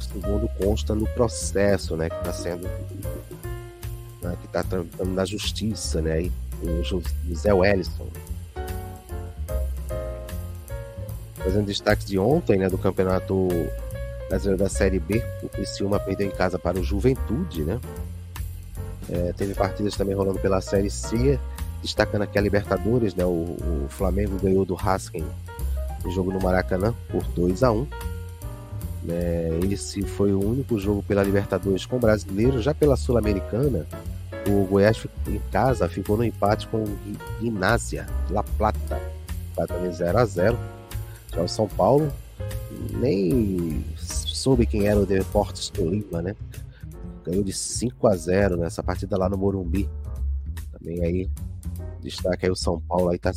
segundo 0.00 0.48
consta 0.58 0.94
no 0.94 1.06
processo, 1.08 1.96
né, 1.96 2.08
que 2.08 2.16
está 2.16 2.32
sendo, 2.32 2.66
né, 4.22 4.36
que 4.40 4.46
está 4.46 4.62
tramitando 4.62 5.10
na 5.10 5.24
justiça, 5.24 6.02
né, 6.02 6.30
o 6.62 6.82
José 6.82 7.52
Wellison. 7.52 8.08
Fazendo 11.50 11.66
destaques 11.66 12.06
de 12.06 12.16
ontem, 12.16 12.56
né, 12.56 12.68
do 12.68 12.78
campeonato 12.78 13.48
brasileiro 14.28 14.62
da 14.62 14.68
Série 14.68 15.00
B, 15.00 15.20
o 15.42 15.48
Criciúma 15.48 15.98
perdeu 15.98 16.28
em 16.28 16.30
casa 16.30 16.60
para 16.60 16.78
o 16.78 16.84
Juventude, 16.84 17.64
né? 17.64 17.80
É, 19.10 19.32
teve 19.36 19.54
partidas 19.54 19.96
também 19.96 20.14
rolando 20.14 20.38
pela 20.38 20.60
Série 20.60 20.88
C, 20.88 21.40
destacando 21.82 22.22
aqui 22.22 22.38
a 22.38 22.40
Libertadores, 22.40 23.16
né? 23.16 23.24
O, 23.24 23.56
o 23.56 23.86
Flamengo 23.88 24.38
ganhou 24.40 24.64
do 24.64 24.76
Hasken 24.76 25.24
no 26.04 26.10
jogo 26.12 26.30
no 26.30 26.40
Maracanã 26.40 26.94
por 27.10 27.24
2 27.24 27.64
a 27.64 27.72
1 27.72 27.86
né? 29.02 29.58
Esse 29.68 30.02
foi 30.02 30.32
o 30.32 30.38
único 30.38 30.78
jogo 30.78 31.02
pela 31.02 31.24
Libertadores 31.24 31.84
com 31.84 31.98
brasileiro. 31.98 32.62
Já 32.62 32.72
pela 32.72 32.96
Sul-Americana, 32.96 33.86
o 34.46 34.66
Goiás 34.66 35.04
em 35.26 35.40
casa 35.50 35.88
ficou 35.88 36.16
no 36.16 36.24
empate 36.24 36.68
com 36.68 36.84
o 36.84 36.98
Ginásia 37.40 38.06
La 38.30 38.44
Plata, 38.44 39.00
empatando 39.50 39.92
0 39.92 40.16
a 40.16 40.24
0 40.24 40.79
Já 41.32 41.42
o 41.42 41.48
São 41.48 41.68
Paulo 41.68 42.12
nem 42.98 43.84
soube 43.96 44.66
quem 44.66 44.86
era 44.86 44.98
o 44.98 45.06
Deportes 45.06 45.68
Tolima, 45.68 46.22
né? 46.22 46.34
Ganhou 47.24 47.44
de 47.44 47.52
5 47.52 48.06
a 48.06 48.16
0 48.16 48.56
nessa 48.56 48.82
partida 48.82 49.16
lá 49.16 49.28
no 49.28 49.36
Morumbi. 49.36 49.88
Também 50.72 51.04
aí 51.04 51.30
destaque 52.00 52.46
aí 52.46 52.52
o 52.52 52.56
São 52.56 52.80
Paulo 52.80 53.10
aí 53.10 53.18
tá 53.18 53.30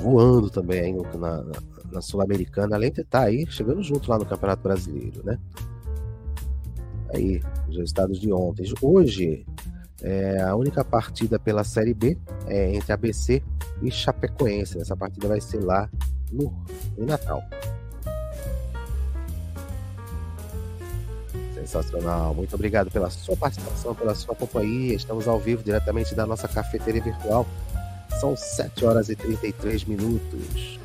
voando 0.00 0.48
também 0.48 0.80
aí 0.80 0.92
na, 1.18 1.42
na 1.42 1.74
na 1.94 2.02
Sul-Americana, 2.02 2.74
além 2.74 2.90
de 2.90 3.02
estar 3.02 3.20
tá 3.20 3.24
aí 3.26 3.46
chegando 3.48 3.82
junto 3.82 4.10
lá 4.10 4.18
no 4.18 4.26
Campeonato 4.26 4.62
Brasileiro, 4.62 5.22
né? 5.24 5.38
Aí, 7.14 7.40
os 7.68 7.76
resultados 7.76 8.18
de 8.18 8.32
ontem. 8.32 8.64
Hoje, 8.82 9.46
é, 10.02 10.42
a 10.42 10.56
única 10.56 10.84
partida 10.84 11.38
pela 11.38 11.62
Série 11.62 11.94
B 11.94 12.18
é 12.46 12.74
entre 12.74 12.92
ABC 12.92 13.40
e 13.80 13.90
Chapecoense. 13.90 14.80
Essa 14.80 14.96
partida 14.96 15.28
vai 15.28 15.40
ser 15.40 15.62
lá 15.62 15.88
no, 16.32 16.52
em 16.98 17.04
Natal. 17.04 17.42
Sensacional. 21.54 22.34
Muito 22.34 22.54
obrigado 22.54 22.90
pela 22.90 23.08
sua 23.10 23.36
participação, 23.36 23.94
pela 23.94 24.14
sua 24.14 24.34
companhia. 24.34 24.94
Estamos 24.94 25.26
ao 25.26 25.38
vivo 25.38 25.62
diretamente 25.62 26.14
da 26.14 26.26
nossa 26.26 26.46
cafeteria 26.46 27.02
virtual. 27.02 27.46
São 28.20 28.36
7 28.36 28.84
horas 28.84 29.08
e 29.08 29.16
33 29.16 29.84
minutos. 29.84 30.78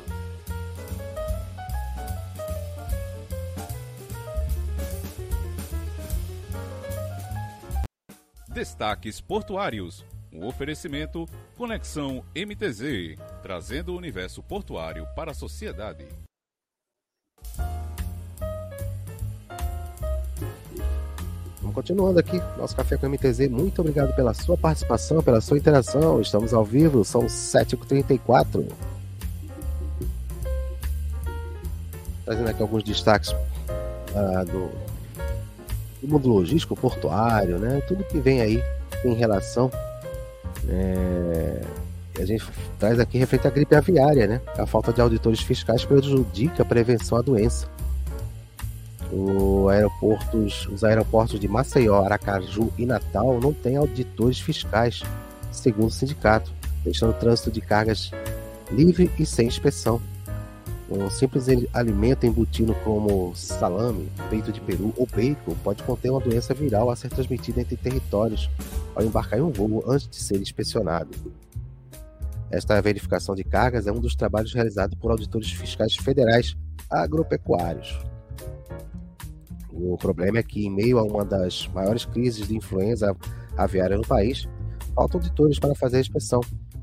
Destaques 8.48 9.20
Portuários. 9.20 10.04
Um 10.32 10.46
oferecimento 10.46 11.28
Conexão 11.56 12.24
MTZ, 12.36 13.18
trazendo 13.42 13.92
o 13.92 13.96
universo 13.96 14.42
portuário 14.42 15.04
para 15.16 15.32
a 15.32 15.34
sociedade. 15.34 16.06
Vamos 21.60 21.74
continuando 21.74 22.18
aqui, 22.18 22.38
nosso 22.56 22.76
Café 22.76 22.96
com 22.96 23.08
MTZ. 23.08 23.48
Muito 23.50 23.80
obrigado 23.80 24.14
pela 24.14 24.32
sua 24.32 24.56
participação, 24.56 25.20
pela 25.20 25.40
sua 25.40 25.58
interação. 25.58 26.20
Estamos 26.20 26.54
ao 26.54 26.64
vivo, 26.64 27.04
são 27.04 27.22
7h34. 27.26 28.66
Trazendo 32.24 32.48
aqui 32.48 32.62
alguns 32.62 32.84
destaques 32.84 33.30
uh, 33.30 34.44
do, 34.46 34.70
do 36.00 36.08
mundo 36.08 36.28
logístico, 36.28 36.76
portuário, 36.76 37.58
né? 37.58 37.80
Tudo 37.88 38.04
que 38.04 38.20
vem 38.20 38.40
aí 38.40 38.62
em 39.04 39.14
relação. 39.14 39.70
É, 40.68 41.62
a 42.18 42.24
gente 42.24 42.44
traz 42.78 42.98
aqui 42.98 43.18
referente 43.18 43.46
à 43.46 43.50
gripe 43.50 43.74
aviária, 43.74 44.26
né? 44.26 44.40
A 44.58 44.66
falta 44.66 44.92
de 44.92 45.00
auditores 45.00 45.40
fiscais 45.40 45.84
prejudica 45.84 46.62
a 46.62 46.66
prevenção 46.66 47.18
à 47.18 47.22
doença. 47.22 47.66
O 49.12 49.68
aeroportos, 49.68 50.66
os 50.66 50.84
aeroportos 50.84 51.40
de 51.40 51.48
Maceió, 51.48 52.04
Aracaju 52.04 52.72
e 52.78 52.86
Natal 52.86 53.40
não 53.40 53.52
têm 53.52 53.76
auditores 53.76 54.38
fiscais, 54.38 55.02
segundo 55.50 55.88
o 55.88 55.90
sindicato, 55.90 56.52
deixando 56.84 57.10
o 57.10 57.14
trânsito 57.14 57.50
de 57.50 57.60
cargas 57.60 58.12
livre 58.70 59.10
e 59.18 59.26
sem 59.26 59.48
inspeção. 59.48 60.00
Um 60.90 61.08
simples 61.08 61.46
alimento 61.72 62.26
embutido 62.26 62.74
como 62.82 63.32
salame, 63.36 64.10
peito 64.28 64.50
de 64.50 64.60
peru 64.60 64.92
ou 64.96 65.06
bacon 65.06 65.54
pode 65.62 65.84
conter 65.84 66.10
uma 66.10 66.18
doença 66.18 66.52
viral 66.52 66.90
a 66.90 66.96
ser 66.96 67.08
transmitida 67.10 67.60
entre 67.60 67.76
territórios 67.76 68.50
ao 68.96 69.04
embarcar 69.04 69.38
em 69.38 69.42
um 69.42 69.50
voo 69.50 69.84
antes 69.86 70.08
de 70.08 70.16
ser 70.16 70.40
inspecionado. 70.40 71.10
Esta 72.50 72.80
verificação 72.82 73.36
de 73.36 73.44
cargas 73.44 73.86
é 73.86 73.92
um 73.92 74.00
dos 74.00 74.16
trabalhos 74.16 74.52
realizados 74.52 74.98
por 74.98 75.12
auditores 75.12 75.52
fiscais 75.52 75.94
federais 75.94 76.56
agropecuários. 76.90 78.00
O 79.72 79.96
problema 79.96 80.38
é 80.38 80.42
que, 80.42 80.66
em 80.66 80.70
meio 80.70 80.98
a 80.98 81.04
uma 81.04 81.24
das 81.24 81.68
maiores 81.68 82.04
crises 82.04 82.48
de 82.48 82.56
influenza 82.56 83.16
aviária 83.56 83.96
no 83.96 84.02
país, 84.02 84.48
faltam 84.92 85.20
auditores 85.20 85.60
para 85.60 85.76
fazer 85.76 85.98
a 85.98 86.00
inspeção, 86.00 86.40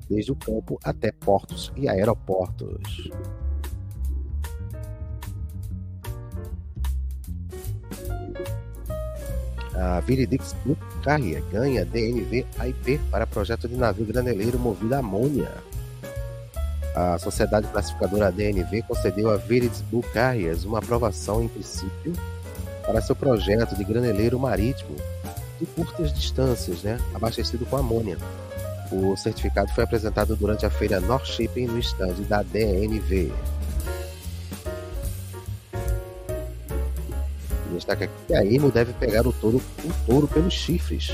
desde 0.09 0.31
o 0.31 0.35
campo 0.35 0.79
até 0.81 1.11
portos 1.11 1.73
e 1.75 1.89
aeroportos. 1.89 3.11
A 9.79 9.99
Viridix 9.99 10.55
Blue 10.63 10.77
Carrier 11.03 11.43
ganha 11.51 11.85
DNV 11.85 12.45
IP 12.67 12.99
para 13.11 13.27
projeto 13.27 13.67
de 13.67 13.75
navio 13.75 14.05
graneleiro 14.05 14.57
movido 14.57 14.93
a 14.95 14.99
amônia. 14.99 15.51
A 16.95 17.19
sociedade 17.19 17.67
classificadora 17.67 18.31
DNV 18.31 18.81
concedeu 18.87 19.29
a 19.29 19.37
Viridix 19.37 19.81
Blue 19.81 20.01
Carriers 20.13 20.65
uma 20.65 20.79
aprovação 20.79 21.43
em 21.43 21.47
princípio 21.47 22.13
para 22.85 23.01
seu 23.01 23.15
projeto 23.15 23.75
de 23.75 23.83
graneleiro 23.83 24.39
marítimo 24.39 24.95
de 25.59 25.65
curtas 25.67 26.11
distâncias, 26.13 26.81
né, 26.81 26.97
abastecido 27.13 27.65
com 27.65 27.77
amônia. 27.77 28.17
O 28.91 29.15
certificado 29.15 29.69
foi 29.73 29.83
apresentado 29.83 30.35
durante 30.35 30.65
a 30.65 30.69
feira 30.69 30.99
North 30.99 31.25
Shipping 31.25 31.67
no 31.67 31.77
estande 31.77 32.23
da 32.23 32.41
DNV. 32.41 33.31
Destaca 37.87 38.03
aqui 38.03 38.13
que 38.27 38.33
a 38.33 38.43
IMO 38.43 38.69
deve 38.69 38.91
pegar 38.91 39.25
o 39.25 39.31
touro, 39.31 39.61
o 39.85 40.05
touro 40.05 40.27
pelos 40.27 40.53
chifres. 40.53 41.13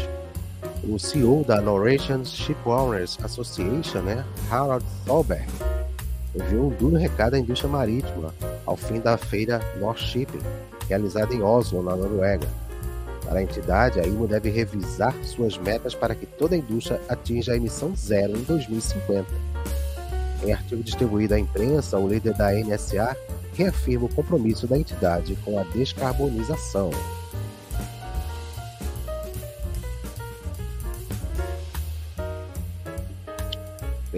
O 0.83 0.97
CEO 0.97 1.43
da 1.43 1.61
Norwegian 1.61 2.25
Shipowners 2.25 3.15
Association, 3.23 3.99
né, 3.99 4.25
Harald 4.49 4.83
Solberg, 5.05 5.45
enviou 6.35 6.65
um 6.65 6.69
duro 6.69 6.97
recado 6.97 7.35
à 7.35 7.39
indústria 7.39 7.69
marítima 7.69 8.33
ao 8.65 8.75
fim 8.75 8.99
da 8.99 9.15
feira 9.17 9.61
North 9.79 9.99
Shipping, 9.99 10.39
realizada 10.89 11.31
em 11.31 11.43
Oslo, 11.43 11.83
na 11.83 11.95
Noruega. 11.95 12.47
Para 13.23 13.37
a 13.37 13.43
entidade, 13.43 13.99
a 13.99 14.07
IMO 14.07 14.27
deve 14.27 14.49
revisar 14.49 15.13
suas 15.23 15.59
metas 15.59 15.93
para 15.93 16.15
que 16.15 16.25
toda 16.25 16.55
a 16.55 16.57
indústria 16.57 16.99
atinja 17.07 17.53
a 17.53 17.55
emissão 17.55 17.95
zero 17.95 18.35
em 18.35 18.41
2050. 18.41 19.27
Em 20.43 20.51
artigo 20.51 20.81
distribuído 20.81 21.35
à 21.35 21.39
imprensa, 21.39 21.99
o 21.99 22.07
líder 22.07 22.33
da 22.33 22.51
NSA 22.51 23.15
reafirma 23.55 24.05
o 24.05 24.13
compromisso 24.13 24.67
da 24.67 24.77
entidade 24.77 25.37
com 25.43 25.59
a 25.59 25.63
descarbonização. 25.63 26.91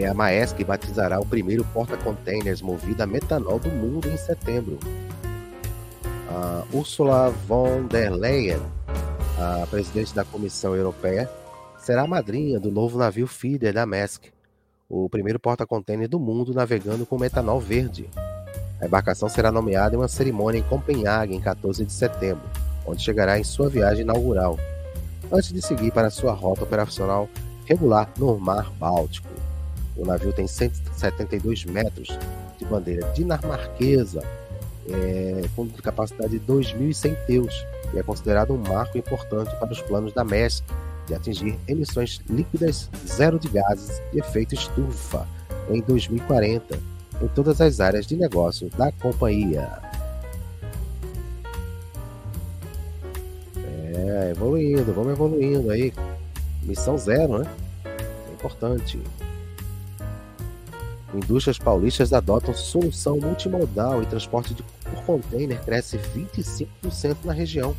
a 0.06 0.14
Maersk 0.14 0.64
batizará 0.64 1.20
o 1.20 1.26
primeiro 1.26 1.64
porta-containers 1.74 2.62
movido 2.62 3.02
a 3.02 3.08
metanol 3.08 3.60
do 3.60 3.70
mundo 3.70 4.08
em 4.08 4.18
setembro. 4.18 4.78
A 6.30 6.64
Ursula 6.74 7.30
von 7.48 7.88
der 7.88 8.12
Leyen, 8.12 8.60
a 9.40 9.66
presidente 9.68 10.14
da 10.14 10.24
Comissão 10.24 10.76
Europeia, 10.76 11.30
será 11.78 12.04
a 12.04 12.08
madrinha 12.08 12.60
do 12.60 12.72
novo 12.72 12.98
navio 12.98 13.28
feeder 13.28 13.74
da 13.74 13.86
Maersk, 13.86 14.26
o 14.90 15.10
primeiro 15.10 15.40
porta-container 15.40 16.08
do 16.08 16.20
mundo 16.20 16.54
navegando 16.54 17.06
com 17.06 17.18
metanol 17.18 17.60
verde. 17.60 18.10
A 18.80 18.86
embarcação 18.86 19.30
será 19.30 19.52
nomeada 19.52 19.96
em 19.96 19.98
uma 19.98 20.08
cerimônia 20.08 20.60
em 20.60 20.64
Copenhague 20.64 21.34
em 21.34 21.40
14 21.40 21.86
de 21.86 21.94
setembro, 21.94 22.44
onde 22.86 23.02
chegará 23.02 23.40
em 23.40 23.44
sua 23.44 23.70
viagem 23.70 24.02
inaugural, 24.02 24.60
antes 25.32 25.54
de 25.54 25.62
seguir 25.62 25.92
para 25.92 26.10
sua 26.10 26.34
rota 26.34 26.64
operacional 26.64 27.30
regular 27.66 28.10
no 28.18 28.38
Mar 28.38 28.72
Báltico. 28.74 29.30
O 29.96 30.06
navio 30.06 30.34
tem 30.34 30.46
172 30.46 31.66
metros 31.66 32.10
de 32.58 32.66
bandeira 32.66 33.10
dinamarquesa, 33.14 34.22
é, 34.90 35.46
com 35.56 35.68
capacidade 35.70 36.38
de 36.38 36.46
2.100 36.46 37.16
teus, 37.26 37.66
e 37.94 38.00
é 38.00 38.04
considerado 38.04 38.54
um 38.54 38.58
marco 38.58 38.98
importante 38.98 39.56
para 39.56 39.72
os 39.72 39.82
planos 39.82 40.14
da 40.14 40.24
MESC 40.24 40.64
de 41.08 41.16
atingir 41.16 41.58
emissões 41.68 42.20
líquidas 42.30 42.90
zero 43.08 43.40
de 43.40 43.48
gases 43.48 44.02
de 44.12 44.20
efeito 44.20 44.54
estufa 44.54 45.26
em 45.70 45.80
2040 45.82 46.95
em 47.26 47.28
todas 47.30 47.60
as 47.60 47.80
áreas 47.80 48.06
de 48.06 48.16
negócio 48.16 48.70
da 48.78 48.92
companhia. 48.92 49.68
É, 53.58 54.30
evoluindo, 54.32 54.94
vamos 54.94 55.14
evoluindo 55.14 55.72
aí. 55.72 55.92
Missão 56.62 56.98
zero, 56.98 57.40
né? 57.40 57.52
É 57.84 58.34
importante. 58.34 59.02
Indústrias 61.16 61.58
paulistas 61.58 62.14
adotam 62.14 62.54
solução 62.54 63.20
multimodal 63.20 64.04
e 64.04 64.06
transporte 64.06 64.54
de, 64.54 64.62
por 64.62 65.04
container 65.06 65.60
cresce 65.64 65.98
25% 65.98 67.18
na 67.24 67.34
região. 67.34 67.76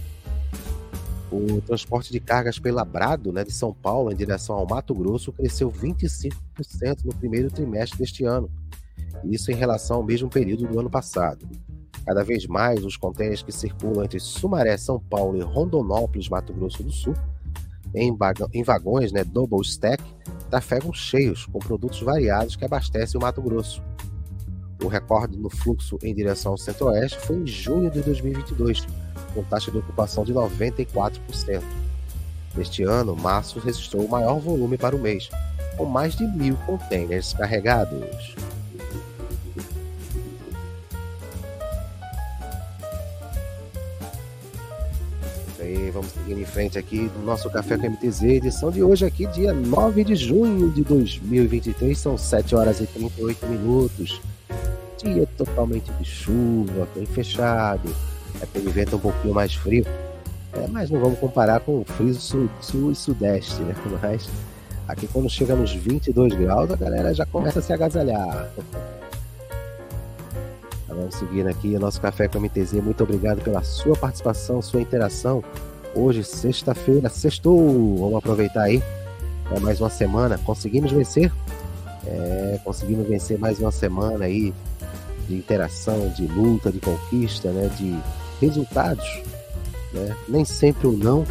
O 1.30 1.60
transporte 1.60 2.10
de 2.12 2.18
cargas 2.18 2.58
pela 2.58 2.84
Brado, 2.84 3.32
né, 3.32 3.44
de 3.44 3.52
São 3.52 3.72
Paulo, 3.72 4.10
em 4.10 4.16
direção 4.16 4.56
ao 4.56 4.66
Mato 4.66 4.94
Grosso, 4.94 5.32
cresceu 5.32 5.70
25% 5.70 6.32
no 7.04 7.14
primeiro 7.14 7.50
trimestre 7.50 7.98
deste 7.98 8.24
ano, 8.24 8.48
isso 9.24 9.50
em 9.50 9.54
relação 9.54 9.98
ao 9.98 10.02
mesmo 10.02 10.28
período 10.28 10.66
do 10.66 10.78
ano 10.78 10.90
passado. 10.90 11.46
Cada 12.04 12.22
vez 12.22 12.46
mais, 12.46 12.84
os 12.84 12.96
contêineres 12.96 13.42
que 13.42 13.50
circulam 13.50 14.04
entre 14.04 14.20
Sumaré, 14.20 14.76
São 14.76 15.00
Paulo 15.00 15.36
e 15.36 15.40
Rondonópolis, 15.40 16.28
Mato 16.28 16.52
Grosso 16.52 16.82
do 16.82 16.92
Sul, 16.92 17.14
em, 17.94 18.16
em 18.52 18.62
vagões 18.62 19.10
né, 19.10 19.24
double 19.24 19.60
stack, 19.62 20.02
trafegam 20.48 20.92
cheios, 20.92 21.46
com 21.46 21.58
produtos 21.58 22.00
variados 22.00 22.54
que 22.54 22.64
abastecem 22.64 23.18
o 23.18 23.22
Mato 23.22 23.42
Grosso. 23.42 23.82
O 24.82 24.88
recorde 24.88 25.36
no 25.38 25.48
fluxo 25.48 25.98
em 26.02 26.14
direção 26.14 26.52
ao 26.52 26.58
centro-oeste 26.58 27.18
foi 27.18 27.36
em 27.36 27.46
junho 27.46 27.90
de 27.90 28.00
2022, 28.02 28.86
com 29.34 29.42
taxa 29.42 29.70
de 29.70 29.78
ocupação 29.78 30.24
de 30.24 30.32
94%. 30.32 31.62
Neste 32.54 32.84
ano, 32.84 33.16
março 33.16 33.58
registrou 33.58 34.04
o 34.04 34.08
maior 34.08 34.38
volume 34.38 34.78
para 34.78 34.94
o 34.94 34.98
mês, 34.98 35.28
com 35.76 35.84
mais 35.84 36.14
de 36.14 36.24
mil 36.24 36.56
contêineres 36.66 37.32
carregados. 37.32 38.36
Aí, 45.66 45.90
vamos 45.90 46.12
seguir 46.12 46.38
em 46.40 46.44
frente 46.44 46.78
aqui 46.78 47.10
no 47.16 47.24
nosso 47.24 47.50
Café 47.50 47.76
com 47.76 47.90
MTZ, 47.90 48.22
edição 48.22 48.70
de 48.70 48.82
hoje 48.82 49.04
aqui, 49.04 49.26
dia 49.26 49.52
9 49.52 50.04
de 50.04 50.14
junho 50.14 50.70
de 50.70 50.82
2023, 50.84 51.98
são 51.98 52.16
7 52.16 52.54
horas 52.54 52.80
e 52.80 52.86
38 52.86 53.46
minutos. 53.46 54.20
Dia 55.02 55.28
totalmente 55.36 55.92
de 55.92 56.04
chuva, 56.04 56.88
bem 56.94 57.04
fechado, 57.04 57.94
aquele 58.40 58.70
vento 58.70 58.96
um 58.96 59.00
pouquinho 59.00 59.34
mais 59.34 59.54
frio, 59.54 59.84
é, 60.54 60.66
mas 60.68 60.90
não 60.90 61.00
vamos 61.00 61.18
comparar 61.18 61.60
com 61.60 61.80
o 61.80 61.84
frio 61.84 62.14
sul, 62.14 62.48
sul 62.60 62.92
e 62.92 62.94
sudeste, 62.94 63.60
né? 63.62 63.74
Mas 64.00 64.28
aqui 64.88 65.06
quando 65.08 65.28
chega 65.28 65.54
nos 65.54 65.72
22 65.72 66.32
graus, 66.34 66.70
a 66.70 66.76
galera 66.76 67.12
já 67.12 67.26
começa 67.26 67.58
a 67.58 67.62
se 67.62 67.72
agasalhar. 67.72 68.50
Vamos 70.96 71.14
seguindo 71.14 71.48
aqui 71.48 71.76
o 71.76 71.80
nosso 71.80 72.00
Café 72.00 72.26
com 72.26 72.40
MTZ. 72.40 72.72
Muito 72.82 73.04
obrigado 73.04 73.42
pela 73.42 73.62
sua 73.62 73.94
participação, 73.96 74.62
sua 74.62 74.80
interação. 74.80 75.44
Hoje, 75.94 76.24
sexta-feira, 76.24 77.08
sextou. 77.08 77.98
Vamos 77.98 78.16
aproveitar 78.16 78.62
aí. 78.62 78.82
É 79.50 79.60
mais 79.60 79.80
uma 79.80 79.90
semana. 79.90 80.38
Conseguimos 80.38 80.90
vencer? 80.90 81.30
É, 82.06 82.58
conseguimos 82.64 83.06
vencer 83.06 83.38
mais 83.38 83.58
uma 83.60 83.70
semana 83.70 84.24
aí 84.24 84.54
de 85.28 85.34
interação, 85.34 86.08
de 86.10 86.26
luta, 86.26 86.72
de 86.72 86.80
conquista, 86.80 87.50
né? 87.50 87.68
De 87.76 87.96
resultados. 88.40 89.22
Né? 89.92 90.16
Nem 90.28 90.44
sempre 90.44 90.86
o 90.86 90.92
não 90.92 91.24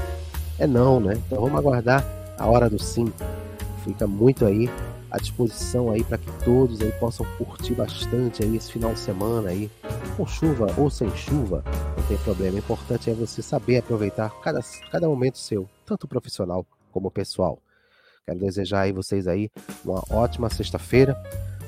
é 0.58 0.66
não, 0.66 1.00
né? 1.00 1.18
Então 1.26 1.42
vamos 1.42 1.58
aguardar 1.58 2.06
a 2.38 2.46
hora 2.48 2.70
do 2.70 2.82
sim. 2.82 3.12
Fica 3.84 4.08
muito 4.08 4.46
aí 4.46 4.70
à 5.16 5.18
disposição 5.18 5.90
aí 5.90 6.04
para 6.04 6.18
que 6.18 6.30
todos 6.44 6.82
aí 6.82 6.92
possam 6.94 7.26
curtir 7.38 7.74
bastante 7.74 8.44
aí 8.44 8.58
esse 8.58 8.70
final 8.70 8.94
de 8.94 9.00
semana 9.00 9.50
aí, 9.50 9.72
com 10.18 10.28
chuva 10.28 10.68
ou 10.78 10.90
sem 10.90 11.10
chuva, 11.16 11.64
não 11.98 12.04
tem 12.06 12.18
problema. 12.18 12.56
O 12.56 12.60
importante 12.60 13.10
é 13.10 13.14
você 13.14 13.42
saber 13.42 13.78
aproveitar 13.78 14.30
cada, 14.42 14.60
cada 14.92 15.08
momento 15.08 15.38
seu, 15.38 15.70
tanto 15.86 16.06
profissional 16.06 16.66
como 16.92 17.10
pessoal. 17.10 17.58
Quero 18.26 18.40
desejar 18.40 18.82
aí 18.82 18.92
vocês 18.92 19.26
aí 19.26 19.50
uma 19.86 20.04
ótima 20.10 20.50
sexta-feira, 20.50 21.18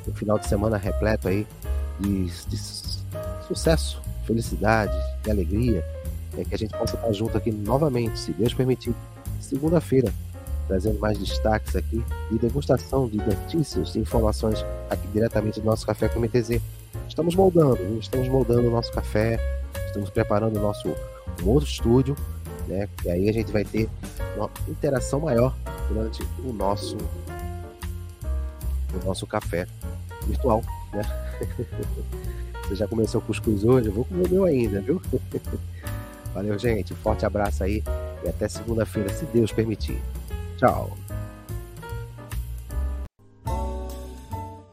um 0.05 0.13
final 0.13 0.37
de 0.37 0.47
semana 0.47 0.75
repleto 0.75 1.29
aí 1.29 1.47
de, 2.01 2.25
de 2.25 2.57
sucesso, 3.47 4.01
felicidade, 4.25 4.93
de 5.23 5.31
alegria, 5.31 5.85
é 6.37 6.43
que 6.43 6.53
a 6.53 6.57
gente 6.57 6.77
possa 6.77 6.95
estar 6.95 7.13
junto 7.13 7.37
aqui 7.37 7.51
novamente, 7.51 8.19
se 8.19 8.33
Deus 8.33 8.53
permitir, 8.53 8.93
segunda-feira, 9.39 10.13
trazendo 10.67 10.99
mais 10.99 11.17
destaques 11.17 11.75
aqui 11.75 12.03
de 12.29 12.37
degustação 12.37 13.07
de 13.07 13.17
notícias 13.17 13.95
e 13.95 13.99
informações 13.99 14.65
aqui 14.89 15.07
diretamente 15.07 15.59
do 15.59 15.65
nosso 15.65 15.85
Café 15.85 16.09
com 16.09 16.19
MTZ. 16.19 16.61
Estamos 17.07 17.35
moldando, 17.35 17.97
estamos 17.99 18.27
moldando 18.27 18.67
o 18.67 18.71
nosso 18.71 18.91
café, 18.91 19.39
estamos 19.87 20.09
preparando 20.09 20.57
o 20.57 20.61
nosso 20.61 20.93
um 21.43 21.49
outro 21.49 21.69
estúdio, 21.69 22.15
né? 22.67 22.89
E 23.05 23.09
aí 23.09 23.29
a 23.29 23.31
gente 23.33 23.51
vai 23.51 23.63
ter 23.63 23.89
uma 24.35 24.49
interação 24.67 25.19
maior 25.19 25.55
durante 25.87 26.23
o 26.43 26.51
nosso 26.51 26.97
o 28.93 29.05
nosso 29.05 29.25
café 29.27 29.67
virtual, 30.25 30.63
né? 30.93 31.03
Você 32.67 32.75
já 32.75 32.87
começou 32.87 33.21
o 33.21 33.23
cuscuz 33.23 33.63
hoje? 33.63 33.87
Eu 33.87 33.93
vou 33.93 34.03
comer 34.03 34.27
o 34.27 34.29
meu 34.29 34.43
ainda, 34.43 34.81
viu? 34.81 35.01
Valeu, 36.33 36.59
gente. 36.59 36.93
Forte 36.95 37.25
abraço 37.25 37.63
aí 37.63 37.81
e 38.23 38.27
até 38.27 38.47
segunda-feira, 38.49 39.09
se 39.09 39.25
Deus 39.25 39.51
permitir. 39.51 40.01
Tchau. 40.57 40.97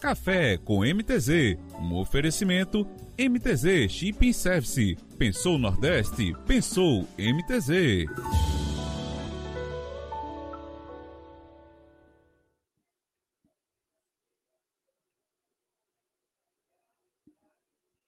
Café 0.00 0.58
com 0.58 0.84
MTZ. 0.84 1.58
Um 1.80 1.94
oferecimento 1.94 2.86
MTZ 3.18 3.90
Shipping 3.90 4.32
Service. 4.32 4.96
Pensou 5.16 5.58
Nordeste? 5.58 6.34
Pensou 6.46 7.08
MTZ. 7.16 8.43